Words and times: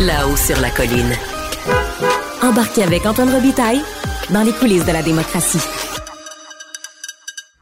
Là-haut 0.00 0.36
sur 0.36 0.60
la 0.60 0.70
colline. 0.70 1.12
Embarquez 2.42 2.82
avec 2.82 3.04
Antoine 3.06 3.30
Robitaille 3.30 3.80
dans 4.30 4.42
les 4.42 4.52
coulisses 4.52 4.86
de 4.86 4.92
la 4.92 5.02
démocratie. 5.02 5.60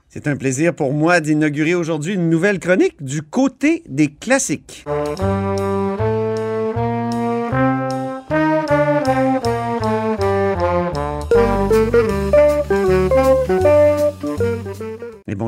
C'est 0.08 0.26
un 0.26 0.36
plaisir 0.36 0.74
pour 0.74 0.92
moi 0.92 1.20
d'inaugurer 1.20 1.74
aujourd'hui 1.74 2.14
une 2.14 2.30
nouvelle 2.30 2.58
chronique 2.58 3.02
du 3.02 3.22
côté 3.22 3.82
des 3.88 4.08
classiques. 4.08 4.84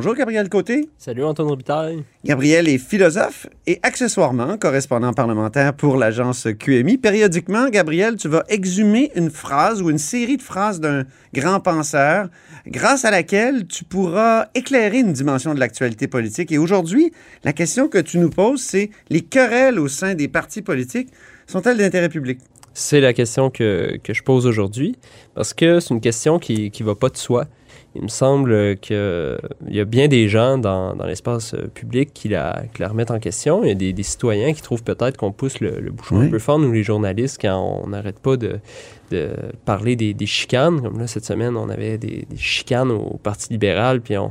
Bonjour 0.00 0.14
Gabriel 0.14 0.48
Côté. 0.48 0.88
Salut 0.96 1.24
Antoine 1.24 1.48
Robitaille. 1.48 2.04
Gabriel 2.24 2.70
est 2.70 2.78
philosophe 2.78 3.46
et 3.66 3.80
accessoirement 3.82 4.56
correspondant 4.56 5.12
parlementaire 5.12 5.74
pour 5.74 5.98
l'agence 5.98 6.48
QMI. 6.58 6.96
Périodiquement, 6.96 7.68
Gabriel, 7.68 8.16
tu 8.16 8.26
vas 8.26 8.42
exhumer 8.48 9.12
une 9.14 9.28
phrase 9.28 9.82
ou 9.82 9.90
une 9.90 9.98
série 9.98 10.38
de 10.38 10.42
phrases 10.42 10.80
d'un 10.80 11.04
grand 11.34 11.60
penseur 11.60 12.30
grâce 12.66 13.04
à 13.04 13.10
laquelle 13.10 13.66
tu 13.66 13.84
pourras 13.84 14.46
éclairer 14.54 15.00
une 15.00 15.12
dimension 15.12 15.52
de 15.52 15.60
l'actualité 15.60 16.08
politique. 16.08 16.50
Et 16.50 16.56
aujourd'hui, 16.56 17.12
la 17.44 17.52
question 17.52 17.86
que 17.86 17.98
tu 17.98 18.16
nous 18.16 18.30
poses, 18.30 18.62
c'est 18.62 18.88
les 19.10 19.20
querelles 19.20 19.78
au 19.78 19.88
sein 19.88 20.14
des 20.14 20.28
partis 20.28 20.62
politiques 20.62 21.10
sont-elles 21.46 21.76
d'intérêt 21.76 22.08
public? 22.08 22.38
C'est 22.72 23.02
la 23.02 23.12
question 23.12 23.50
que, 23.50 23.98
que 24.02 24.14
je 24.14 24.22
pose 24.22 24.46
aujourd'hui 24.46 24.96
parce 25.34 25.52
que 25.52 25.78
c'est 25.78 25.92
une 25.92 26.00
question 26.00 26.38
qui 26.38 26.72
ne 26.80 26.84
va 26.86 26.94
pas 26.94 27.10
de 27.10 27.18
soi. 27.18 27.48
Il 27.96 28.02
me 28.02 28.08
semble 28.08 28.76
qu'il 28.76 29.38
y 29.68 29.80
a 29.80 29.84
bien 29.84 30.06
des 30.06 30.28
gens 30.28 30.58
dans, 30.58 30.94
dans 30.94 31.06
l'espace 31.06 31.54
euh, 31.54 31.66
public 31.74 32.10
qui 32.14 32.28
la, 32.28 32.62
qui 32.72 32.82
la 32.82 32.88
remettent 32.88 33.10
en 33.10 33.18
question. 33.18 33.64
Il 33.64 33.68
y 33.68 33.72
a 33.72 33.74
des, 33.74 33.92
des 33.92 34.02
citoyens 34.04 34.52
qui 34.52 34.62
trouvent 34.62 34.84
peut-être 34.84 35.16
qu'on 35.16 35.32
pousse 35.32 35.58
le, 35.58 35.80
le 35.80 35.90
bouchon 35.90 36.18
Oui. 36.20 36.26
un 36.26 36.30
peu 36.30 36.38
fort, 36.38 36.58
nous 36.60 36.70
les 36.70 36.84
journalistes, 36.84 37.38
quand 37.40 37.82
on 37.84 37.88
n'arrête 37.88 38.20
pas 38.20 38.36
de, 38.36 38.60
de 39.10 39.30
parler 39.64 39.96
des, 39.96 40.14
des 40.14 40.26
chicanes. 40.26 40.80
Comme 40.80 41.00
là, 41.00 41.08
cette 41.08 41.24
semaine, 41.24 41.56
on 41.56 41.68
avait 41.68 41.98
des, 41.98 42.26
des 42.30 42.36
chicanes 42.36 42.92
au 42.92 43.18
Parti 43.20 43.52
libéral, 43.52 44.00
puis 44.00 44.16
on, 44.16 44.30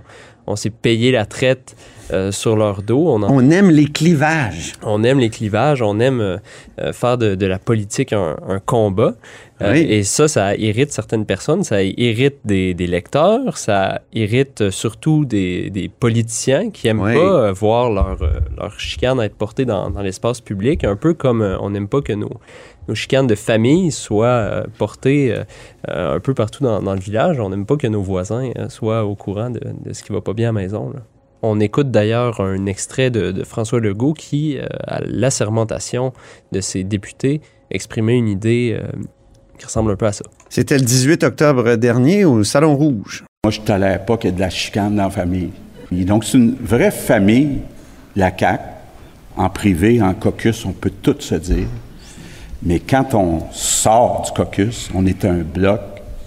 on 0.49 0.55
s'est 0.55 0.69
payé 0.71 1.11
la 1.11 1.25
traite 1.25 1.75
euh, 2.11 2.31
sur 2.31 2.55
leur 2.55 2.81
dos. 2.81 3.05
On 3.07 3.21
en 3.23 3.29
On 3.31 3.49
aime 3.51 3.69
les 3.69 3.85
clivages. 3.85 4.73
on 4.83 5.03
aime 5.03 5.19
les 5.19 5.29
clivages, 5.29 5.81
on 5.81 5.99
aime 5.99 6.19
euh, 6.21 6.37
euh, 6.81 6.91
faire 6.91 7.17
de, 7.17 7.35
de 7.35 7.45
la 7.45 7.59
politique 7.59 8.11
un, 8.13 8.35
un 8.47 8.59
combat. 8.59 9.13
Euh, 9.61 9.73
Oui. 9.73 9.79
Et 9.89 10.03
ça, 10.03 10.27
ça 10.27 10.55
irrite 10.55 10.91
certaines 10.91 11.25
personnes, 11.25 11.63
ça 11.63 11.83
irrite 11.83 12.37
des, 12.45 12.73
des 12.73 12.87
lecteurs, 12.87 13.57
ça 13.57 14.01
irrite 14.13 14.69
surtout 14.71 15.25
des, 15.25 15.69
des 15.69 15.87
politiciens 15.89 16.71
qui 16.71 16.87
aiment 16.87 17.01
Oui. 17.01 17.13
pas 17.13 17.51
voir 17.51 17.91
leur, 17.91 18.17
leur 18.57 18.79
chicane 18.79 19.19
être 19.19 19.35
portée 19.35 19.65
dans, 19.65 19.89
dans 19.91 20.01
l'espace 20.01 20.39
public, 20.41 20.83
un 20.85 20.95
peu 20.95 21.13
comme 21.13 21.41
on 21.61 21.69
n'aime 21.69 21.87
pas 21.89 22.01
que 22.01 22.13
nos, 22.13 22.31
nos 22.89 22.95
chicanes 22.95 23.27
de 23.27 23.35
famille 23.35 23.91
soient 23.91 24.25
euh, 24.27 24.63
portées 24.77 25.33
euh, 25.33 26.15
un 26.15 26.19
peu 26.19 26.33
partout 26.33 26.63
dans, 26.63 26.81
dans 26.81 26.93
le 26.93 26.99
village. 26.99 27.39
On 27.39 27.49
n'aime 27.49 27.65
pas 27.65 27.77
que 27.77 27.87
nos 27.87 28.01
voisins 28.01 28.51
euh, 28.57 28.67
soient 28.67 29.05
au 29.05 29.15
courant 29.15 29.49
de, 29.49 29.61
de 29.85 29.93
ce 29.93 30.03
qui 30.03 30.11
va 30.11 30.21
pas 30.21 30.33
bien 30.33 30.49
à 30.49 30.53
la 30.53 30.61
maison. 30.61 30.89
là. 30.89 30.99
On 31.41 31.59
écoute 31.61 31.89
d'ailleurs 31.89 32.41
un 32.41 32.65
extrait 32.65 33.11
de, 33.11 33.31
de 33.31 33.43
François 33.43 33.79
Legault 33.79 34.13
qui, 34.13 34.57
euh, 34.57 34.65
à 34.85 34.99
l'assermentation 35.05 36.11
de 36.51 36.59
ses 36.59 36.83
députés, 36.83 37.41
exprimait 37.71 38.17
une 38.17 38.27
idée 38.27 38.77
euh, 38.77 38.87
qui 39.57 39.65
ressemble 39.65 39.91
un 39.91 39.95
peu 39.95 40.07
à 40.07 40.11
ça. 40.11 40.25
C'était 40.49 40.77
le 40.77 40.83
18 40.83 41.23
octobre 41.23 41.75
dernier 41.75 42.25
au 42.25 42.43
Salon 42.43 42.75
Rouge. 42.75 43.23
Moi, 43.45 43.51
je 43.51 43.61
ne 43.61 43.65
tolère 43.65 44.03
pas 44.05 44.17
qu'il 44.17 44.31
y 44.31 44.33
ait 44.33 44.35
de 44.35 44.41
la 44.41 44.49
chicane 44.49 44.95
dans 44.95 45.03
la 45.03 45.09
famille. 45.09 45.51
Et 45.95 46.03
donc, 46.03 46.25
c'est 46.25 46.37
une 46.37 46.55
vraie 46.61 46.91
famille, 46.91 47.59
la 48.15 48.37
CAQ. 48.37 48.63
En 49.37 49.49
privé, 49.49 50.01
en 50.01 50.13
caucus, 50.13 50.65
on 50.65 50.73
peut 50.73 50.91
tout 51.01 51.15
se 51.19 51.35
dire. 51.35 51.67
Mais 52.63 52.79
quand 52.79 53.13
on 53.13 53.51
sort 53.51 54.23
du 54.25 54.31
caucus, 54.31 54.89
on 54.93 55.05
est 55.05 55.25
un 55.25 55.39
bloc 55.39 55.81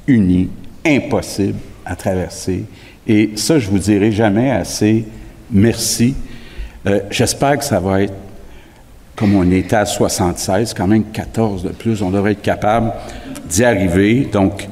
uni, 0.06 0.48
impossible 0.84 1.59
à 1.84 1.97
traverser. 1.97 2.65
Et 3.06 3.32
ça, 3.37 3.59
je 3.59 3.69
vous 3.69 3.78
dirai 3.78 4.12
jamais 4.12 4.50
assez 4.50 5.04
merci. 5.50 6.15
Euh, 6.87 7.00
J'espère 7.10 7.59
que 7.59 7.65
ça 7.65 7.81
va 7.81 8.03
être 8.03 8.15
comme 9.16 9.34
on 9.34 9.50
était 9.50 9.76
à 9.76 9.87
76, 9.87 10.75
quand 10.75 10.87
même 10.87 11.04
14 11.12 11.62
de 11.62 11.69
plus, 11.69 12.03
on 12.03 12.10
devrait 12.10 12.32
être 12.32 12.42
capable 12.42 12.92
d'y 13.48 13.65
arriver. 13.65 14.28
Donc, 14.32 14.69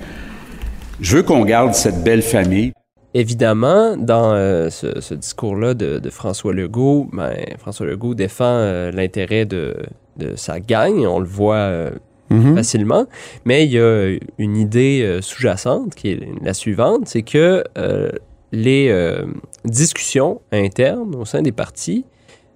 je 1.01 1.17
veux 1.17 1.23
qu'on 1.23 1.45
garde 1.45 1.75
cette 1.75 2.03
belle 2.03 2.23
famille. 2.23 2.73
Évidemment, 3.13 3.97
dans 3.97 4.33
euh, 4.33 4.71
ce, 4.71 5.15
discours-là 5.15 5.75
de, 5.75 5.99
de 5.99 6.11
François 6.11 6.55
Legault, 6.55 7.09
ben, 7.13 7.35
François 7.59 7.87
Legault 7.87 8.15
défend 8.15 8.45
euh, 8.45 8.91
l'intérêt 8.93 9.45
de, 9.45 9.77
de 10.21 10.37
sa 10.37 10.61
gang, 10.61 10.95
on 11.07 11.19
le 11.19 11.27
voit 11.27 11.55
euh, 11.57 11.91
Mhm. 12.33 12.55
facilement, 12.55 13.07
mais 13.45 13.65
il 13.67 13.73
y 13.73 13.81
a 13.81 14.17
une 14.39 14.57
idée 14.57 15.01
euh, 15.03 15.21
sous-jacente 15.21 15.97
qui 15.97 16.11
est 16.13 16.21
la 16.45 16.55
suivante, 16.55 17.09
c'est 17.09 17.23
que 17.23 17.65
euh, 17.77 18.09
les 18.53 18.89
discussions 19.65 20.41
internes 20.53 21.15
au 21.17 21.25
sein 21.25 21.43
des 21.43 21.53
partis 21.53 22.05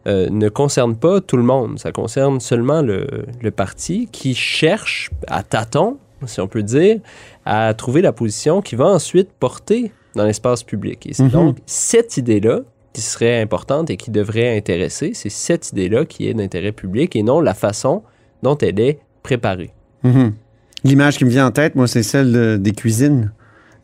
euh, 0.06 0.28
ne 0.30 0.48
concernent 0.48 0.96
pas 0.96 1.20
tout 1.20 1.36
le 1.36 1.42
monde, 1.42 1.78
ça 1.78 1.90
concerne 1.92 2.38
seulement 2.40 2.82
le, 2.82 3.06
le 3.42 3.50
parti 3.50 4.08
qui 4.12 4.34
cherche 4.34 5.10
à 5.26 5.42
tâtons, 5.42 5.96
si 6.26 6.40
on 6.40 6.46
peut 6.48 6.62
dire, 6.62 6.98
à 7.44 7.72
trouver 7.74 8.00
la 8.02 8.12
position 8.12 8.60
qui 8.62 8.76
va 8.76 8.86
ensuite 8.86 9.30
porter 9.40 9.92
dans 10.14 10.24
l'espace 10.24 10.62
public. 10.62 11.06
Et 11.06 11.14
c'est 11.14 11.24
Mhm. 11.24 11.30
donc 11.30 11.56
cette 11.66 12.16
idée-là 12.16 12.60
qui 12.94 13.02
serait 13.02 13.40
importante 13.42 13.90
et 13.90 13.96
qui 13.98 14.10
devrait 14.10 14.56
intéresser, 14.56 15.12
c'est 15.14 15.28
cette 15.28 15.72
idée-là 15.72 16.06
qui 16.06 16.28
est 16.28 16.32
d'intérêt 16.34 16.72
public 16.72 17.14
et 17.16 17.22
non 17.22 17.40
la 17.40 17.52
façon 17.52 18.02
dont 18.42 18.56
elle 18.56 18.80
est 18.80 19.00
préparée. 19.22 19.72
Mhm. 20.04 20.32
L'image 20.84 21.18
qui 21.18 21.24
me 21.24 21.30
vient 21.30 21.46
en 21.46 21.50
tête, 21.50 21.74
moi, 21.74 21.88
c'est 21.88 22.02
celle 22.02 22.32
de- 22.32 22.56
des 22.56 22.72
cuisines. 22.72 23.32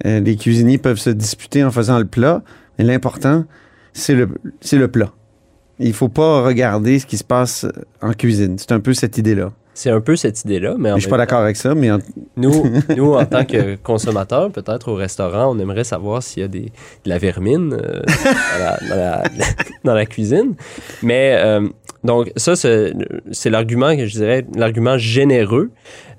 Euh, 0.07 0.21
les 0.21 0.37
cuisiniers 0.37 0.79
peuvent 0.79 0.99
se 0.99 1.11
disputer 1.11 1.65
en 1.65 1.71
faisant 1.71 1.99
le 1.99 2.05
plat, 2.07 2.43
mais 2.79 2.85
l'important, 2.85 3.45
c'est 3.93 4.15
le, 4.15 4.29
le 4.73 4.89
plat. 4.89 5.11
Il 5.79 5.93
faut 5.93 6.09
pas 6.09 6.43
regarder 6.43 6.99
ce 6.99 7.07
qui 7.07 7.17
se 7.19 7.25
passe 7.25 7.67
en 8.03 8.13
cuisine. 8.13 8.57
C'est 8.59 8.73
un 8.73 8.81
peu 8.81 8.95
cette 8.95 9.19
idée-là. 9.19 9.51
C'est 9.73 9.91
un 9.91 10.01
peu 10.01 10.17
cette 10.17 10.45
idée-là, 10.45 10.75
mais 10.79 10.91
Je 10.97 11.01
suis 11.01 11.09
pas 11.09 11.17
d'accord 11.17 11.41
avec 11.41 11.57
ça, 11.57 11.75
mais 11.75 11.91
en- 11.91 11.99
Nous, 12.37 12.65
nous, 12.97 13.15
en 13.15 13.25
tant 13.25 13.45
que 13.45 13.77
consommateurs, 13.77 14.51
peut-être 14.51 14.89
au 14.91 14.95
restaurant, 14.95 15.55
on 15.55 15.59
aimerait 15.59 15.85
savoir 15.85 16.23
s'il 16.23 16.43
y 16.43 16.45
a 16.45 16.49
des, 16.49 16.61
de 17.05 17.09
la 17.09 17.19
vermine 17.19 17.73
euh, 17.75 18.03
dans, 18.59 18.65
la, 18.65 18.79
dans 18.89 18.97
la- 18.97 19.23
dans 19.85 19.95
la 19.95 20.07
cuisine. 20.07 20.55
Mais 21.03 21.37
euh, 21.39 21.67
donc, 22.03 22.33
ça, 22.37 22.57
c'est 22.57 22.93
c'est 23.31 23.51
l'argument 23.51 23.95
que 23.97 24.07
je 24.07 24.13
dirais, 24.15 24.47
l'argument 24.57 24.97
généreux. 24.99 25.71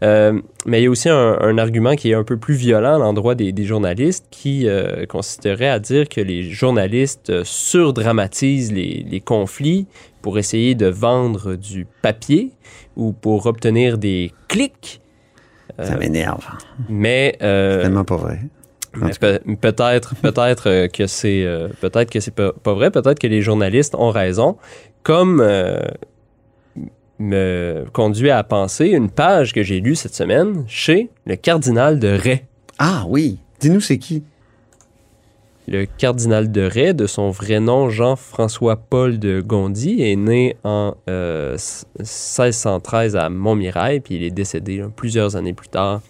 Euh, 0.03 0.39
mais 0.65 0.81
il 0.81 0.83
y 0.85 0.87
a 0.87 0.89
aussi 0.89 1.09
un, 1.09 1.37
un 1.39 1.57
argument 1.57 1.95
qui 1.95 2.11
est 2.11 2.15
un 2.15 2.23
peu 2.23 2.37
plus 2.37 2.55
violent 2.55 2.95
à 2.95 2.97
l'endroit 2.99 3.35
des, 3.35 3.51
des 3.51 3.63
journalistes 3.65 4.25
qui 4.31 4.67
euh, 4.67 5.05
consisterait 5.05 5.67
à 5.69 5.79
dire 5.79 6.09
que 6.09 6.21
les 6.21 6.43
journalistes 6.43 7.29
euh, 7.29 7.43
surdramatisent 7.45 8.71
les, 8.71 9.05
les 9.09 9.19
conflits 9.21 9.87
pour 10.21 10.37
essayer 10.39 10.75
de 10.75 10.87
vendre 10.87 11.55
du 11.55 11.85
papier 12.01 12.51
ou 12.95 13.11
pour 13.11 13.45
obtenir 13.45 13.97
des 13.97 14.31
clics. 14.47 15.01
ça 15.79 15.93
Euh, 15.93 15.97
m'énerve. 15.97 16.45
mais 16.89 17.37
euh, 17.41 17.83
Tellement 17.83 18.03
pas 18.05 18.17
vrai. 18.17 18.39
Peut-être 19.61 20.15
peut-être 20.21 20.87
que 20.87 21.07
c'est 21.07 21.47
peut-être 21.79 22.11
que 22.11 22.19
c'est 22.19 22.35
pas 22.35 22.73
vrai, 22.73 22.91
peut-être 22.91 23.19
que 23.19 23.27
les 23.27 23.41
journalistes 23.41 23.95
ont 23.95 24.09
raison. 24.09 24.57
Comme 25.03 25.41
euh, 25.41 25.79
me 27.19 27.85
conduit 27.93 28.29
à 28.29 28.43
penser 28.43 28.87
une 28.87 29.09
page 29.09 29.53
que 29.53 29.63
j'ai 29.63 29.79
lue 29.79 29.95
cette 29.95 30.15
semaine 30.15 30.63
chez 30.67 31.09
le 31.25 31.35
cardinal 31.35 31.99
de 31.99 32.09
Ray. 32.09 32.43
Ah 32.77 33.05
oui. 33.07 33.37
Dis-nous, 33.59 33.81
c'est 33.81 33.97
qui? 33.97 34.23
Le 35.67 35.85
cardinal 35.85 36.51
de 36.51 36.61
Ray, 36.61 36.93
de 36.93 37.05
son 37.05 37.29
vrai 37.29 37.59
nom 37.59 37.89
Jean-François 37.89 38.75
Paul 38.75 39.19
de 39.19 39.41
Gondi, 39.41 40.01
est 40.01 40.15
né 40.15 40.57
en 40.63 40.95
euh, 41.09 41.57
1613 41.99 43.15
à 43.15 43.29
Montmirail, 43.29 43.99
puis 43.99 44.15
il 44.15 44.23
est 44.23 44.31
décédé 44.31 44.77
là, 44.77 44.89
plusieurs 44.93 45.35
années 45.35 45.53
plus 45.53 45.69
tard 45.69 46.01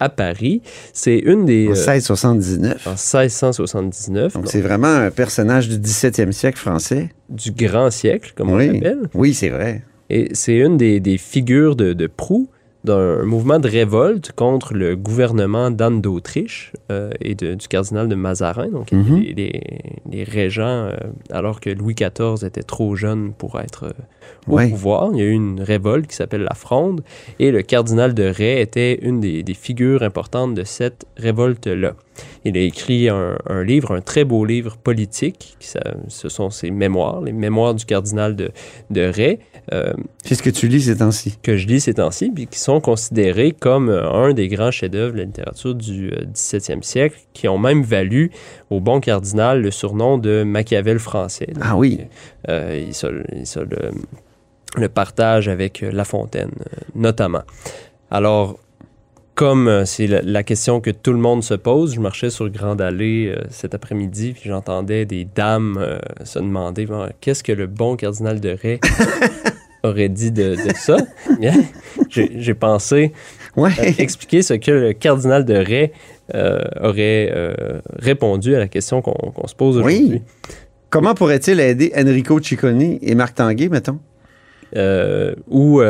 à 0.00 0.08
Paris. 0.08 0.62
C'est 0.92 1.18
une 1.18 1.44
des... 1.44 1.68
En 1.68 1.72
euh, 1.72 1.74
1679. 1.74 2.86
en 2.86 2.90
1679, 2.90 4.32
Donc, 4.32 4.42
donc, 4.42 4.50
c'est 4.50 4.60
vraiment 4.60 4.88
un 4.88 5.10
personnage 5.10 5.68
du 5.68 5.76
17e 5.78 6.32
siècle 6.32 6.58
français. 6.58 7.10
du 7.28 7.52
grand 7.52 7.90
siècle, 7.90 8.32
comme 8.34 8.50
on 8.50 8.56
l'appelle. 8.56 9.08
Oui, 9.14 9.34
c'est 9.34 9.50
vrai. 9.50 9.82
Et 10.08 10.30
c'est 10.32 10.56
une 10.56 10.76
des, 10.76 10.98
des 10.98 11.18
figures 11.18 11.76
de, 11.76 11.92
de 11.92 12.06
proue 12.08 12.48
d'un 12.84 13.24
mouvement 13.24 13.58
de 13.58 13.68
révolte 13.68 14.32
contre 14.32 14.72
le 14.74 14.96
gouvernement 14.96 15.70
d'Anne 15.70 16.00
d'Autriche 16.00 16.72
euh, 16.90 17.10
et 17.20 17.34
de- 17.34 17.54
du 17.54 17.68
cardinal 17.68 18.08
de 18.08 18.14
Mazarin, 18.14 18.68
donc 18.68 18.90
Mhm. 18.92 19.20
les, 19.20 19.32
les- 19.34 19.62
les 20.10 20.24
régents, 20.24 20.64
euh, 20.88 20.96
alors 21.30 21.60
que 21.60 21.68
Louis 21.70 21.94
XIV 21.94 22.44
était 22.46 22.62
trop 22.62 22.96
jeune 22.96 23.32
pour 23.32 23.60
être 23.60 23.84
euh, 23.84 23.92
au 24.48 24.56
Ouais. 24.56 24.68
pouvoir. 24.70 25.10
Il 25.12 25.18
y 25.18 25.22
a 25.22 25.26
eu 25.26 25.32
une 25.32 25.60
révolte 25.60 26.06
qui 26.06 26.16
s'appelle 26.16 26.42
la 26.42 26.54
Fronde 26.54 27.02
et 27.38 27.50
le 27.50 27.60
cardinal 27.62 28.14
de 28.14 28.24
Ray 28.24 28.60
était 28.60 28.98
une 29.02 29.20
des, 29.20 29.42
des 29.42 29.54
figures 29.54 30.02
importantes 30.02 30.54
de 30.54 30.64
cette 30.64 31.04
révolte-là. 31.18 31.92
Il 32.44 32.56
a 32.56 32.60
écrit 32.60 33.08
un, 33.08 33.36
un 33.48 33.62
livre, 33.62 33.92
un 33.94 34.00
très 34.00 34.24
beau 34.24 34.44
livre 34.44 34.76
politique, 34.78 35.56
qui 35.58 35.68
ça- 35.68 35.80
ce 36.08 36.28
sont 36.28 36.50
ses 36.50 36.70
mémoires, 36.70 37.20
les 37.20 37.32
mémoires 37.32 37.74
du 37.74 37.84
cardinal 37.84 38.36
de, 38.36 38.50
de 38.90 39.02
Ray. 39.02 39.38
Euh, 39.72 39.92
C'est 40.24 40.34
ce 40.34 40.42
que 40.42 40.50
tu 40.50 40.66
lis 40.68 40.82
ces 40.82 40.96
temps-ci. 40.98 41.38
que 41.42 41.56
je 41.56 41.66
lis 41.66 41.80
ces 41.80 41.94
temps-ci, 41.94 42.30
puis 42.30 42.46
qui 42.46 42.58
sont 42.58 42.80
considérés 42.80 43.52
comme 43.52 43.88
euh, 43.88 44.10
un 44.10 44.32
des 44.32 44.48
grands 44.48 44.70
chefs-d'œuvre 44.70 45.12
de 45.14 45.18
la 45.18 45.24
littérature 45.24 45.74
du 45.74 46.10
euh, 46.12 46.24
17e 46.34 46.82
siècle, 46.82 47.16
qui 47.32 47.46
ont 47.48 47.58
même 47.58 47.82
valu 47.82 48.30
au 48.70 48.80
bon 48.80 49.00
cardinal 49.00 49.62
le 49.62 49.70
surnom 49.70 50.18
de 50.18 50.42
Machiavel 50.42 50.98
français. 50.98 51.46
Donc, 51.54 51.62
Ah 51.66 51.76
oui. 51.76 52.00
euh, 52.48 52.84
il 52.88 52.94
se, 52.94 53.06
il 53.36 53.46
se 53.46 53.60
le, 53.60 53.90
le 54.76 54.88
partage 54.88 55.48
avec 55.48 55.82
euh, 55.82 55.90
La 55.92 56.04
Fontaine, 56.04 56.50
euh, 56.60 56.80
notamment. 56.94 57.42
Alors, 58.10 58.58
comme 59.40 59.68
euh, 59.68 59.86
c'est 59.86 60.06
la, 60.06 60.20
la 60.20 60.42
question 60.42 60.82
que 60.82 60.90
tout 60.90 61.14
le 61.14 61.18
monde 61.18 61.42
se 61.42 61.54
pose, 61.54 61.94
je 61.94 62.00
marchais 62.00 62.28
sur 62.28 62.50
Grande 62.50 62.82
Allée 62.82 63.32
euh, 63.34 63.42
cet 63.48 63.74
après-midi, 63.74 64.34
puis 64.34 64.50
j'entendais 64.50 65.06
des 65.06 65.24
dames 65.34 65.78
euh, 65.80 65.98
se 66.24 66.38
demander 66.40 66.84
Bon, 66.84 67.08
qu'est-ce 67.22 67.42
que 67.42 67.52
le 67.52 67.66
bon 67.66 67.96
cardinal 67.96 68.38
de 68.38 68.54
Ray 68.62 68.80
aurait 69.82 70.10
dit 70.10 70.30
de, 70.30 70.56
de 70.56 70.74
ça? 70.74 70.98
J'ai 72.10 72.52
pensé 72.52 73.12
Ouais. 73.56 73.70
euh, 73.80 73.90
expliquer 73.96 74.42
ce 74.42 74.52
que 74.52 74.72
le 74.72 74.92
cardinal 74.92 75.46
de 75.46 75.54
Ray 75.54 75.90
aurait 76.82 77.32
répondu 77.98 78.54
à 78.54 78.58
la 78.58 78.68
question 78.68 79.00
qu'on 79.00 79.48
se 79.48 79.54
pose 79.54 79.78
Oui. 79.78 79.82
aujourd'hui. 79.96 80.22
Comment 80.90 81.14
pourrait-il 81.14 81.60
aider 81.60 81.92
Enrico 81.96 82.38
Ciccone 82.42 82.98
et 83.00 83.14
Marc 83.14 83.36
Tanguay, 83.36 83.70
mettons? 83.70 84.00
ou 85.48 85.80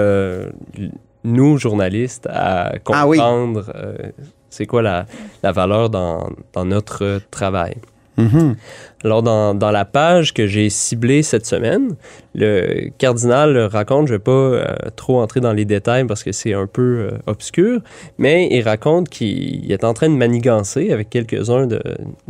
nous, 1.25 1.59
journalistes, 1.59 2.27
à 2.31 2.73
Ah 2.87 3.07
oui. 3.07 3.19
comprendre 3.19 3.71
euh, 3.75 3.95
c'est 4.49 4.67
quoi 4.67 4.83
la, 4.83 5.07
la 5.43 5.53
valeur 5.53 5.91
dans, 5.91 6.29
dans 6.53 6.65
notre 6.65 7.21
travail. 7.31 7.77
Mhm. 8.17 8.57
Alors, 9.05 9.23
dans, 9.23 9.55
dans 9.55 9.71
la 9.71 9.85
page 9.87 10.35
que 10.35 10.47
j'ai 10.47 10.69
ciblée 10.69 11.23
cette 11.23 11.47
semaine, 11.47 11.95
le 12.35 12.91
cardinal 12.99 13.57
raconte, 13.57 14.09
je 14.09 14.13
ne 14.13 14.19
vais 14.19 14.23
pas 14.23 14.31
euh, 14.33 14.65
trop 14.97 15.21
entrer 15.23 15.41
dans 15.41 15.53
les 15.55 15.65
détails 15.65 16.05
parce 16.05 16.23
que 16.23 16.33
c'est 16.33 16.53
un 16.53 16.67
peu 16.67 17.09
euh, 17.13 17.19
obscur, 17.27 17.81
mais 18.19 18.49
il 18.51 18.61
raconte 18.63 19.09
qu'il 19.09 19.71
est 19.73 19.85
en 19.85 19.95
train 19.95 20.11
de 20.11 20.17
manigancer 20.17 20.91
avec 20.93 21.09
quelques-uns 21.09 21.67
de, 21.67 21.81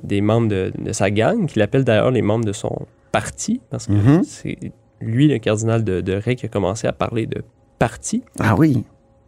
des 0.04 0.20
membres 0.20 0.48
de, 0.48 0.70
de 0.78 0.92
sa 0.92 1.10
gang, 1.10 1.46
qu'il 1.46 1.60
appelle 1.62 1.82
d'ailleurs 1.84 2.10
les 2.12 2.22
membres 2.22 2.44
de 2.44 2.52
son 2.52 2.86
parti, 3.10 3.60
parce 3.70 3.86
que 3.88 3.92
Mhm. 3.92 4.22
c'est 4.24 4.58
lui, 5.00 5.26
le 5.26 5.38
cardinal 5.38 5.82
de, 5.82 6.02
de 6.02 6.12
Ray, 6.12 6.36
qui 6.36 6.46
a 6.46 6.48
commencé 6.50 6.86
à 6.86 6.92
parler 6.92 7.26
de 7.26 7.42
parti, 7.80 8.22
Ah 8.38 8.54
oui. 8.56 8.84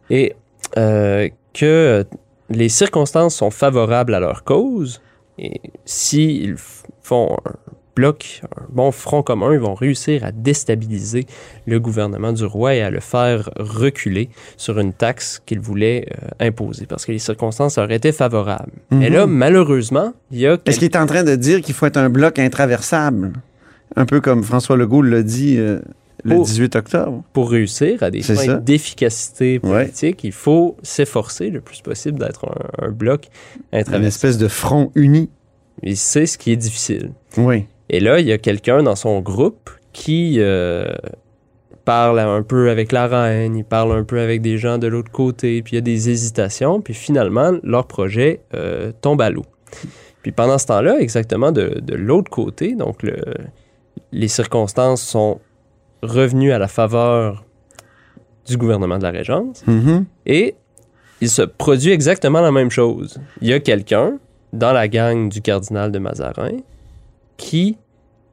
et 0.09 0.33
euh, 0.77 1.27
que 1.53 2.05
les 2.49 2.69
circonstances 2.69 3.35
sont 3.35 3.51
favorables 3.51 4.13
à 4.13 4.19
leur 4.21 4.43
cause, 4.45 5.01
et 5.37 5.59
s'ils 5.85 6.55
font 7.01 7.35
un 7.45 7.51
bloc, 7.95 8.41
un 8.57 8.65
bon 8.69 8.91
front 8.91 9.21
commun, 9.23 9.53
ils 9.53 9.59
vont 9.59 9.75
réussir 9.75 10.23
à 10.23 10.31
déstabiliser 10.31 11.25
le 11.67 11.79
gouvernement 11.79 12.31
du 12.33 12.43
roi 12.45 12.73
et 12.75 12.81
à 12.81 12.89
le 12.89 12.99
faire 12.99 13.49
reculer 13.57 14.29
sur 14.57 14.79
une 14.79 14.93
taxe 14.93 15.41
qu'il 15.45 15.59
voulait 15.59 16.07
euh, 16.39 16.47
imposer, 16.47 16.85
parce 16.87 17.05
que 17.05 17.11
les 17.11 17.19
circonstances 17.19 17.77
auraient 17.77 17.95
été 17.97 18.11
favorables. 18.11 18.71
Mais 18.91 19.09
Mhm. 19.09 19.15
là, 19.15 19.27
malheureusement, 19.27 20.13
il 20.31 20.39
y 20.39 20.47
a... 20.47 20.57
Est-ce 20.65 20.79
qu'il 20.79 20.85
est 20.91 20.95
en 20.97 21.05
train 21.05 21.23
de 21.23 21.35
dire 21.35 21.61
qu'il 21.61 21.75
faut 21.75 21.85
être 21.85 21.97
un 21.97 22.09
bloc 22.09 22.39
intraversable? 22.39 23.33
Un 23.95 24.05
peu 24.07 24.21
comme 24.21 24.41
François 24.43 24.75
Legault 24.75 25.03
l'a 25.03 25.21
dit 25.21 25.57
euh, 25.59 25.79
le 26.23 26.35
Oh. 26.37 26.43
18 26.43 26.75
octobre. 26.75 27.23
pour 27.33 27.51
réussir 27.51 28.01
à 28.03 28.09
des 28.11 28.21
fins 28.21 28.57
d'efficacité 28.57 29.59
Ouais. 29.63 29.83
politique, 29.85 30.23
il 30.23 30.31
faut 30.31 30.77
s'efforcer 30.83 31.49
le 31.49 31.61
plus 31.61 31.81
possible 31.81 32.19
d'être 32.19 32.45
un, 32.79 32.87
un 32.87 32.91
bloc 32.91 33.27
Une 33.73 34.03
espèce 34.05 34.37
de 34.37 34.47
front 34.47 34.91
uni. 34.95 35.29
Et 35.81 35.95
c'est 35.95 36.25
ce 36.25 36.37
qui 36.37 36.51
est 36.51 36.55
difficile. 36.57 37.11
Oui. 37.37 37.65
Et 37.89 37.99
là, 37.99 38.19
il 38.19 38.27
y 38.27 38.31
a 38.31 38.37
quelqu'un 38.37 38.83
dans 38.83 38.95
son 38.95 39.19
groupe 39.19 39.69
qui 39.91 40.35
euh, 40.39 40.85
parle 41.85 42.19
un 42.19 42.41
peu 42.43 42.69
avec 42.69 42.91
la 42.93 43.07
reine, 43.07 43.57
il 43.57 43.65
parle 43.65 43.91
un 43.91 44.03
peu 44.05 44.19
avec 44.21 44.41
des 44.41 44.57
gens 44.57 44.77
de 44.77 44.87
l'autre 44.87 45.11
côté, 45.11 45.61
puis 45.61 45.73
il 45.73 45.75
y 45.75 45.77
a 45.79 45.81
des 45.81 46.09
hésitations, 46.09 46.79
puis 46.81 46.93
finalement, 46.93 47.51
leur 47.63 47.87
projet 47.87 48.39
euh, 48.53 48.91
tombe 49.01 49.21
à 49.21 49.29
l'eau. 49.29 49.43
Puis 50.21 50.31
pendant 50.31 50.57
ce 50.57 50.67
temps-là, 50.67 50.99
exactement 51.01 51.51
de, 51.51 51.79
de 51.81 51.95
l'autre 51.95 52.31
côté, 52.31 52.75
donc 52.75 53.03
le- 53.03 53.21
les 54.13 54.29
circonstances 54.29 55.01
sont 55.01 55.39
revenues 56.03 56.51
à 56.51 56.59
la 56.59 56.67
faveur 56.67 57.43
du 58.45 58.57
gouvernement 58.57 58.97
de 58.97 59.03
la 59.03 59.11
Régence. 59.11 59.65
Mhm. 59.67 60.05
Et 60.25 60.55
il 61.21 61.29
se 61.29 61.41
produit 61.41 61.91
exactement 61.91 62.41
la 62.41 62.51
même 62.51 62.69
chose. 62.69 63.17
Il 63.41 63.47
y 63.47 63.53
a 63.53 63.59
quelqu'un 63.59 64.19
dans 64.51 64.73
la 64.73 64.87
gang 64.87 65.29
du 65.29 65.41
cardinal 65.41 65.91
de 65.91 65.99
Mazarin 65.99 66.57
qui 67.37 67.77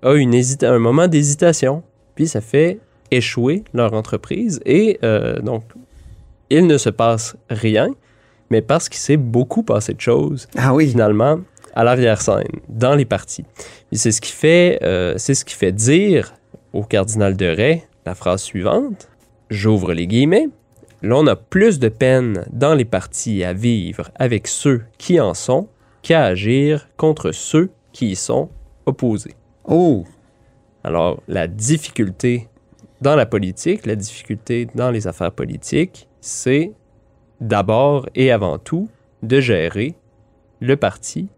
a 0.03 0.15
une 0.15 0.35
hésita- 0.35 0.69
un 0.71 0.79
moment 0.79 1.07
d'hésitation, 1.09 1.83
puis 2.15 2.27
ça 2.27 2.41
fait 2.41 2.79
échouer 3.11 3.65
leur 3.73 3.95
entreprise. 3.95 4.61
Et 4.67 4.99
euh, 5.05 5.39
donc, 5.41 5.63
il 6.51 6.67
ne 6.67 6.77
se 6.79 6.91
passe 6.91 7.37
rien, 7.49 7.89
mais 8.51 8.61
parce 8.63 8.89
qu'il 8.89 8.99
s'est 9.01 9.17
beaucoup 9.17 9.63
passé 9.63 9.95
de 9.95 10.01
choses 10.01 10.49
Ah 10.57 10.75
oui. 10.75 10.89
finalement 10.91 11.39
à 11.75 11.85
l'arrière-scène, 11.85 12.49
dans 12.69 12.97
les 12.97 13.05
parties. 13.05 13.45
Et 13.93 13.97
c'est 13.97 14.11
ce 14.11 14.21
qui 14.21 14.33
fait, 14.33 14.81
euh, 14.83 15.15
c'est 15.19 15.35
ce 15.35 15.45
qui 15.45 15.55
fait 15.55 15.71
dire 15.71 16.35
au 16.73 16.83
cardinal 16.83 17.37
de 17.37 17.47
Ray 17.47 17.83
la 18.07 18.15
phrase 18.15 18.43
suivante. 18.43 19.09
J'ouvre 19.51 19.93
les 19.93 20.07
guillemets. 20.07 20.49
L'on 21.03 21.27
a 21.27 21.37
plus 21.37 21.79
de 21.79 21.89
peine 21.89 22.45
dans 22.53 22.75
les 22.75 22.85
partis 22.85 23.43
à 23.45 23.53
vivre 23.53 24.11
avec 24.17 24.47
ceux 24.47 24.83
qui 24.99 25.19
en 25.21 25.35
sont 25.35 25.69
qu'à 26.03 26.25
agir 26.25 26.89
contre 26.97 27.33
ceux 27.33 27.71
qui 27.93 28.11
y 28.11 28.17
sont 28.17 28.49
opposés. 28.87 29.35
Oh. 29.65 30.05
Alors, 30.85 31.23
la 31.29 31.47
difficulté 31.47 32.49
dans 33.01 33.17
la 33.17 33.27
politique, 33.27 33.87
la 33.87 33.97
difficulté 33.97 34.67
dans 34.75 34.91
les 34.91 35.07
affaires 35.07 35.33
politiques, 35.33 36.09
c'est 36.21 36.73
d'abord 37.41 38.09
et 38.15 38.31
avant 38.31 38.59
tout 38.59 38.89
de 39.23 39.41
gérer 39.41 39.95
le 40.61 40.77
parti 40.77 41.29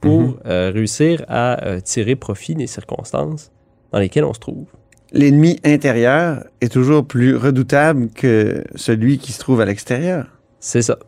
pour 0.00 0.20
Mhm. 0.20 0.36
euh, 0.46 0.70
réussir 0.74 1.24
à 1.28 1.64
euh, 1.66 1.80
tirer 1.80 2.16
profit 2.16 2.54
des 2.54 2.66
circonstances 2.66 3.50
dans 3.94 4.00
lesquelles 4.00 4.24
on 4.24 4.34
se 4.34 4.40
trouve. 4.40 4.66
L'ennemi 5.12 5.60
intérieur 5.64 6.44
est 6.60 6.72
toujours 6.72 7.06
plus 7.06 7.36
redoutable 7.36 8.08
que 8.10 8.64
celui 8.74 9.18
qui 9.18 9.30
se 9.30 9.38
trouve 9.38 9.60
à 9.60 9.64
l'extérieur. 9.64 10.26
C'est 10.58 10.82
ça. 10.82 10.98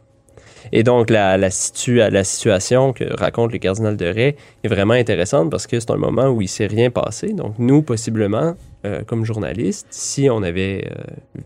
Et 0.70 0.84
donc, 0.84 1.10
la, 1.10 1.36
la, 1.36 1.48
situa- 1.48 2.10
la 2.10 2.22
situation 2.22 2.92
que 2.92 3.04
raconte 3.12 3.52
le 3.52 3.58
cardinal 3.58 3.96
de 3.96 4.06
Ray 4.06 4.36
est 4.62 4.68
vraiment 4.68 4.94
intéressante 4.94 5.50
parce 5.50 5.66
que 5.66 5.80
c'est 5.80 5.90
un 5.90 5.96
moment 5.96 6.28
où 6.28 6.40
il 6.40 6.44
ne 6.44 6.48
s'est 6.48 6.66
rien 6.68 6.90
passé. 6.90 7.32
Donc, 7.32 7.54
nous, 7.58 7.82
possiblement, 7.82 8.54
euh, 8.84 9.02
comme 9.02 9.24
journalistes, 9.24 9.88
si 9.90 10.30
on 10.30 10.44
avait 10.44 10.88
euh, 10.88 11.40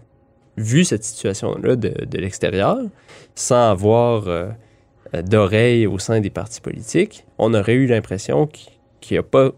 vu 0.59 0.85
cette 0.85 1.05
situation-là 1.05 1.77
de, 1.77 1.95
de 2.05 2.19
l'extérieur, 2.19 2.77
sans 3.35 3.71
avoir 3.71 4.29
euh, 4.29 4.51
d'oreilles 5.23 5.87
au 5.87 5.99
sein 5.99 6.21
des 6.21 6.31
partis 6.31 6.61
politiques, 6.61 7.25
on 7.39 7.55
aurait 7.55 7.77
eu 7.77 7.87
l'impression 7.87 8.47
qu'il 8.47 9.15
n'y 9.15 9.19
a 9.19 9.23
pas 9.23 9.53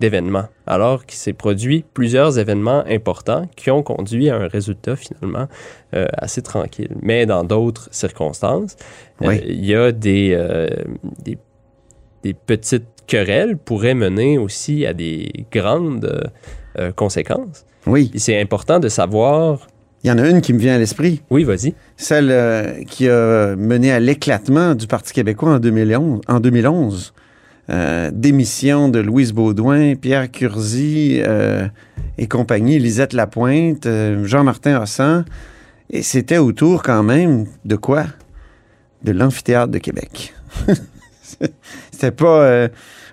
d'événement, 0.00 0.44
alors 0.66 1.06
qu'il 1.06 1.18
s'est 1.18 1.32
produit 1.32 1.84
plusieurs 1.94 2.38
événements 2.38 2.84
importants 2.88 3.48
qui 3.56 3.70
ont 3.70 3.82
conduit 3.82 4.28
à 4.28 4.36
un 4.36 4.46
résultat 4.48 4.94
finalement 4.96 5.48
euh, 5.94 6.06
assez 6.18 6.42
tranquille. 6.42 6.90
Mais 7.00 7.24
dans 7.26 7.44
d'autres 7.44 7.88
circonstances, 7.92 8.76
euh, 9.22 9.34
il 9.46 9.64
y 9.64 9.74
a 9.74 9.92
des, 9.92 10.32
euh, 10.34 10.68
des, 11.24 11.38
des 12.22 12.34
petites 12.34 12.84
querelles 13.06 13.56
pourraient 13.56 13.94
mener 13.94 14.36
aussi 14.36 14.84
à 14.84 14.92
des 14.92 15.46
grandes 15.50 16.30
conséquences. 16.96 17.64
Oui. 17.86 18.10
C'est 18.16 18.38
important 18.40 18.80
de 18.80 18.88
savoir 18.88 19.68
Il 20.02 20.08
y 20.08 20.10
en 20.10 20.18
a 20.18 20.28
une 20.28 20.40
qui 20.40 20.52
me 20.52 20.58
vient 20.58 20.74
à 20.74 20.78
l'esprit, 20.78 21.22
Oui, 21.30 21.44
vas-y. 21.44 21.74
celle 21.96 22.30
euh, 22.30 22.82
qui 22.84 23.08
a 23.08 23.56
mené 23.56 23.92
à 23.92 24.00
l'éclatement 24.00 24.74
du 24.74 24.86
Parti 24.86 25.12
québécois 25.12 25.54
en 25.54 25.58
2011. 25.58 26.20
En 26.28 26.40
2011. 26.40 27.14
Euh, 27.68 28.12
démission 28.12 28.88
de 28.88 29.00
Louise 29.00 29.32
Baudouin, 29.32 29.96
Pierre 29.96 30.30
Curzi 30.30 31.20
euh, 31.20 31.66
et 32.16 32.28
compagnie, 32.28 32.78
Lisette 32.78 33.12
Lapointe, 33.12 33.86
euh, 33.86 34.24
Jean-Martin 34.24 34.80
Hossan. 34.80 35.24
Et 35.90 36.02
c'était 36.02 36.38
autour 36.38 36.84
quand 36.84 37.02
même 37.02 37.46
de 37.64 37.74
quoi? 37.74 38.06
De 39.02 39.10
l'amphithéâtre 39.10 39.72
de 39.72 39.78
Québec. 39.78 40.32
c'était 41.90 42.12
pas... 42.12 42.68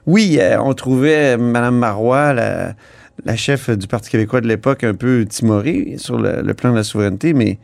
oui, 0.05 0.39
on 0.59 0.73
trouvait 0.73 1.35
Mme 1.37 1.77
Marois, 1.77 2.33
la, 2.33 3.35
chef 3.35 3.69
du 3.71 3.87
Parti 3.87 4.11
québécois 4.11 4.41
de 4.41 4.47
l'époque, 4.47 4.83
un 4.83 4.93
peu 4.93 5.25
timorée 5.25 5.95
sur 5.97 6.17
le, 6.19 6.53
plan 6.53 6.71
de 6.71 6.77
la 6.77 6.83
souveraineté, 6.83 7.33
mais, 7.33 7.59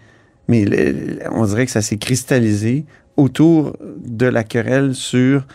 on 1.31 1.45
dirait 1.45 1.65
que 1.65 1.71
ça 1.71 1.81
s'est 1.81 1.97
cristallisé 1.97 2.85
autour 3.15 3.77
de 4.03 4.25
la 4.25 4.43
querelle 4.43 4.95
sur 4.95 5.45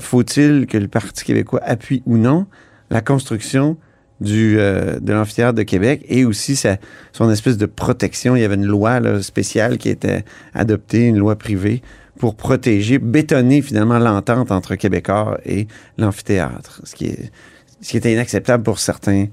faut-il 0.00 0.66
que 0.66 0.78
le 0.78 0.88
Parti 0.88 1.24
québécois 1.24 1.60
appuie 1.64 2.02
ou 2.06 2.16
non 2.16 2.46
la 2.90 3.00
construction 3.00 3.76
du, 4.20 4.58
euh, 4.58 4.98
de 5.00 5.12
l'amphithéâtre 5.12 5.54
de 5.54 5.62
Québec 5.62 6.04
et 6.08 6.24
aussi 6.24 6.56
sa, 6.56 6.76
son 7.12 7.30
espèce 7.30 7.56
de 7.56 7.66
protection? 7.66 8.36
Il 8.36 8.42
y 8.42 8.44
avait 8.44 8.56
une 8.56 8.66
loi 8.66 9.00
là, 9.00 9.22
spéciale 9.22 9.78
qui 9.78 9.88
était 9.88 10.24
adoptée, 10.54 11.06
une 11.06 11.18
loi 11.18 11.36
privée, 11.36 11.82
pour 12.18 12.34
protéger, 12.34 12.98
bétonner 12.98 13.62
finalement 13.62 13.98
l'entente 13.98 14.50
entre 14.50 14.74
Québécois 14.74 15.38
et 15.46 15.68
l'amphithéâtre, 15.98 16.80
ce 16.84 16.94
qui, 16.96 17.06
est, 17.06 17.30
ce 17.80 17.90
qui 17.90 17.96
était 17.96 18.12
inacceptable 18.12 18.64
pour 18.64 18.80
certains 18.80 19.26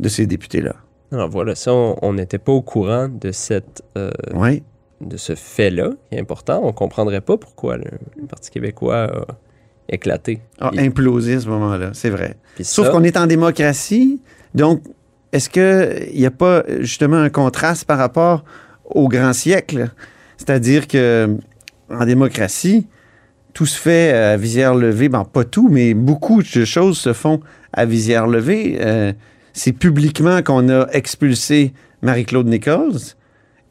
de 0.00 0.08
ces 0.08 0.26
députés-là. 0.26 0.74
Alors 1.12 1.28
voilà, 1.28 1.54
ça, 1.54 1.72
on 1.74 2.12
n'était 2.14 2.38
pas 2.38 2.52
au 2.52 2.62
courant 2.62 3.08
de, 3.08 3.30
cette, 3.32 3.82
euh, 3.98 4.10
Oui. 4.32 4.62
de 5.02 5.16
ce 5.18 5.34
fait-là, 5.34 5.90
qui 6.08 6.16
est 6.16 6.20
important. 6.20 6.60
On 6.62 6.68
ne 6.68 6.72
comprendrait 6.72 7.20
pas 7.20 7.36
pourquoi 7.36 7.76
le, 7.76 7.84
le 8.18 8.26
Parti 8.26 8.50
québécois 8.50 9.04
a 9.04 9.26
éclaté. 9.90 10.40
Ah, 10.60 10.70
implosé 10.78 11.34
à 11.34 11.40
ce 11.40 11.48
moment-là, 11.48 11.90
c'est 11.92 12.10
vrai. 12.10 12.36
puis 12.54 12.64
Sauf 12.64 12.86
ça- 12.86 12.92
qu'on 12.92 13.02
est 13.04 13.16
en 13.16 13.26
démocratie, 13.26 14.20
donc 14.54 14.82
est-ce 15.32 15.48
qu'il 15.50 16.18
n'y 16.18 16.26
a 16.26 16.30
pas 16.30 16.62
justement 16.80 17.18
un 17.18 17.28
contraste 17.30 17.84
par 17.84 17.98
rapport 17.98 18.44
au 18.84 19.08
grand 19.08 19.32
siècle? 19.32 19.90
C'est-à-dire 20.36 20.88
que 20.88 21.36
en 21.90 22.04
démocratie, 22.04 22.86
tout 23.52 23.66
se 23.66 23.78
fait 23.78 24.12
à 24.12 24.36
visière 24.36 24.74
levée. 24.74 25.08
Bon, 25.08 25.24
pas 25.24 25.44
tout, 25.44 25.68
mais 25.68 25.92
beaucoup 25.94 26.42
de 26.42 26.64
choses 26.64 26.98
se 26.98 27.12
font 27.12 27.40
à 27.72 27.84
visière 27.84 28.26
levée. 28.26 28.78
Euh, 28.80 29.12
c'est 29.52 29.72
publiquement 29.72 30.42
qu'on 30.42 30.68
a 30.68 30.86
expulsé 30.92 31.72
Marie-Claude 32.02 32.46
Nichols. 32.46 32.98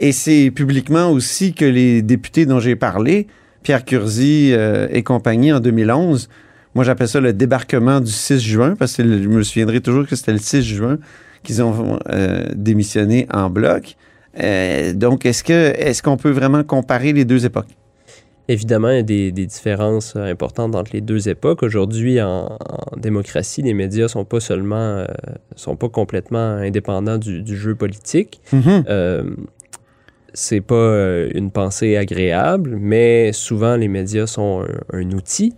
Et 0.02 0.12
c'est 0.12 0.52
publiquement 0.52 1.10
aussi 1.10 1.54
que 1.54 1.66
les 1.66 2.02
députés 2.02 2.46
dont 2.46 2.60
j'ai 2.60 2.76
parlé, 2.76 3.28
Pierre 3.64 3.86
Curzi 3.86 4.52
euh, 4.54 4.88
et 4.92 5.04
compagnie 5.04 5.52
en 5.52 5.60
2011, 5.60 6.30
moi 6.76 6.84
j'appelle 6.84 7.08
ça 7.08 7.20
le 7.20 7.34
débarquement 7.34 8.00
du 8.00 8.12
6 8.12 8.40
juin, 8.40 8.76
parce 8.78 8.96
que 8.96 9.04
je 9.04 9.28
me 9.28 9.44
souviendrai 9.44 9.82
toujours 9.82 10.08
que 10.08 10.16
c'était 10.16 10.34
le 10.34 10.40
6 10.40 10.62
juin 10.64 10.98
qu'ils 11.44 11.62
ont 11.62 12.00
euh, 12.10 12.46
démissionné 12.56 13.28
en 13.34 13.50
bloc. 13.50 13.96
Euh, 14.42 14.94
donc, 14.94 15.26
est-ce 15.26 15.44
que 15.44 15.74
est-ce 15.78 16.04
qu'on 16.04 16.18
peut 16.18 16.32
vraiment 16.32 16.64
comparer 16.64 17.14
les 17.14 17.26
deux 17.26 17.46
époques? 17.46 17.68
Évidemment, 18.48 18.90
il 18.90 18.96
y 18.96 19.00
a 19.00 19.04
des, 19.04 19.32
des 19.32 19.46
différences 19.46 20.16
importantes 20.16 20.76
entre 20.76 20.92
les 20.94 21.02
deux 21.02 21.30
époques. 21.30 21.62
Aujourd'hui, 21.62 22.20
en, 22.20 22.46
en 22.48 22.98
démocratie, 22.98 23.62
les 23.62 23.76
médias 23.76 24.08
sont 24.08 24.26
pas 24.26 24.40
seulement, 24.40 24.76
euh, 24.76 25.06
sont 25.56 25.76
pas 25.76 25.90
complètement 25.90 26.56
indépendants 26.56 27.20
du, 27.20 27.44
du 27.44 27.56
jeu 27.56 27.76
politique. 27.76 28.42
Mhm. 28.52 28.86
Euh, 28.90 29.24
c'est 30.40 30.62
pas 30.62 30.76
euh, 30.76 31.30
une 31.34 31.52
pensée 31.52 31.98
agréable, 31.98 32.78
mais 32.80 33.34
souvent 33.34 33.76
les 33.76 33.90
médias 33.90 34.26
sont 34.26 34.64
un, 34.64 34.98
un 35.00 35.12
outil 35.12 35.54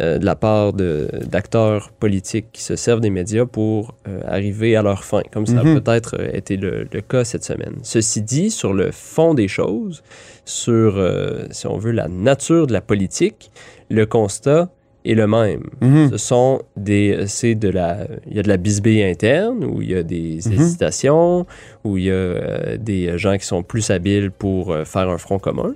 euh, 0.00 0.18
de 0.18 0.24
la 0.24 0.34
part 0.34 0.72
d'acteurs 0.72 1.90
politiques 1.90 2.46
qui 2.52 2.62
se 2.62 2.74
servent 2.76 3.00
des 3.00 3.10
médias 3.10 3.44
pour 3.44 3.94
euh, 4.06 4.20
arriver 4.24 4.76
à 4.76 4.82
leur 4.82 5.04
fin, 5.04 5.22
comme 5.32 5.46
ça 5.46 5.60
a 5.60 5.62
peut-être 5.62 6.16
euh, 6.18 6.30
été 6.32 6.56
le, 6.56 6.86
le 6.90 7.00
cas 7.02 7.24
cette 7.24 7.44
semaine. 7.44 7.76
Ceci 7.82 8.22
dit, 8.22 8.50
sur 8.50 8.72
le 8.72 8.90
fond 8.92 9.34
des 9.34 9.48
choses, 9.48 10.02
sur, 10.44 10.96
euh, 10.96 11.44
si 11.50 11.66
on 11.66 11.76
veut, 11.76 11.92
la 11.92 12.08
nature 12.08 12.66
de 12.66 12.72
la 12.72 12.80
politique, 12.80 13.50
le 13.90 14.06
constat 14.06 14.70
est 15.04 15.14
le 15.14 15.26
même. 15.26 15.62
Mhm. 15.80 16.10
Ce 16.10 16.16
sont 16.18 16.62
des, 16.76 17.24
c'est 17.26 17.54
de 17.54 17.68
la, 17.68 17.98
il 18.30 18.36
y 18.36 18.40
a 18.40 18.42
de 18.42 18.48
la 18.48 18.56
bisbille 18.56 19.02
interne 19.02 19.64
où 19.64 19.80
il 19.80 19.90
y 19.90 19.94
a 19.94 20.02
des 20.02 20.40
Mhm. 20.44 20.52
hésitations, 20.60 21.46
où 21.84 21.96
il 21.98 22.04
y 22.04 22.10
a 22.10 22.14
euh, 22.14 22.76
des 22.76 23.16
gens 23.18 23.36
qui 23.38 23.46
sont 23.46 23.62
plus 23.62 23.90
habiles 23.90 24.30
pour 24.30 24.72
euh, 24.72 24.84
faire 24.84 25.08
un 25.08 25.18
front 25.18 25.38
commun. 25.38 25.72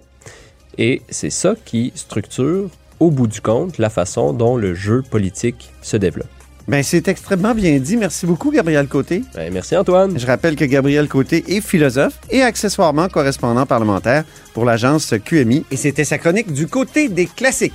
Et 0.78 1.02
c'est 1.08 1.30
ça 1.30 1.54
qui 1.64 1.92
structure, 1.94 2.68
au 3.00 3.10
bout 3.10 3.26
du 3.26 3.40
compte, 3.40 3.78
la 3.78 3.90
façon 3.90 4.32
dont 4.32 4.56
le 4.56 4.74
jeu 4.74 5.02
politique 5.02 5.70
se 5.82 5.96
développe. 5.96 6.28
Ben, 6.68 6.82
c'est 6.84 7.08
extrêmement 7.08 7.54
bien 7.56 7.76
dit. 7.80 7.96
Merci 7.96 8.24
beaucoup, 8.24 8.50
Gabriel 8.52 8.86
Côté. 8.86 9.22
Ben, 9.34 9.52
merci 9.52 9.76
Antoine. 9.76 10.16
Je 10.18 10.24
rappelle 10.26 10.54
que 10.54 10.64
Gabriel 10.64 11.08
Côté 11.08 11.44
est 11.56 11.60
philosophe 11.60 12.18
et 12.30 12.42
accessoirement 12.42 13.08
correspondant 13.08 13.66
parlementaire 13.66 14.24
pour 14.54 14.64
l'agence 14.64 15.12
QMI. 15.24 15.64
Et 15.72 15.76
c'était 15.76 16.04
sa 16.04 16.18
chronique 16.18 16.52
du 16.52 16.68
côté 16.68 17.08
des 17.08 17.26
classiques. 17.26 17.72